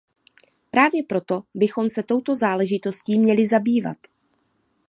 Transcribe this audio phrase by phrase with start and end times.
[0.71, 3.97] Právě proto bychom se touto záležitostí měli zabývat.